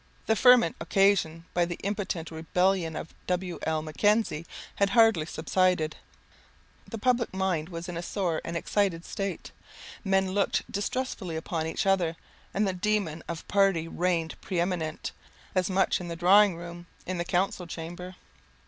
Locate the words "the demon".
12.67-13.21